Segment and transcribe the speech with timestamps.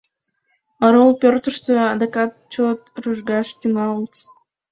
[0.85, 4.15] Орол пӧртыштӧ адакат чот рӱжгаш тӱҥалыт.